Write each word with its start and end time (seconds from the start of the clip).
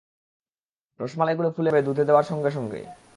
রসমালাইগুলো 0.99 1.49
ফুলে 1.55 1.69
যাবে 1.69 1.81
দুধে 1.81 2.03
দেওয়ার 2.05 2.23
সঙ্গে 2.23 2.51
সঙ্গেই। 2.51 2.85